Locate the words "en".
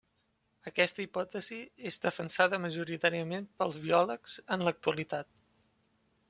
4.57-4.65